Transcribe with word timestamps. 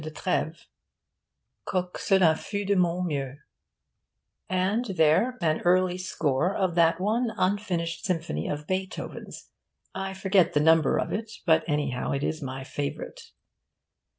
de 0.03 0.09
Treves 0.09 0.65
'quoque 1.63 1.99
cela 1.99 2.35
fut 2.35 2.65
de 2.65 2.75
mon 2.75 3.03
mieux'; 3.05 3.37
and 4.49 4.85
there 4.97 5.37
an 5.41 5.61
early 5.61 5.95
score 5.95 6.55
of 6.55 6.73
that 6.73 6.99
one 6.99 7.31
unfinished 7.37 8.03
Symphony 8.03 8.47
of 8.47 8.65
Beethoven's 8.65 9.51
I 9.93 10.15
forget 10.15 10.53
the 10.53 10.59
number 10.59 10.97
of 10.99 11.13
it, 11.13 11.31
but 11.45 11.63
anyhow 11.69 12.13
it 12.13 12.23
is 12.23 12.41
my 12.41 12.63
favourite. 12.63 13.21